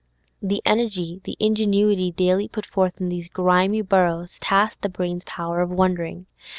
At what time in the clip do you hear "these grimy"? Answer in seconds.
3.09-3.83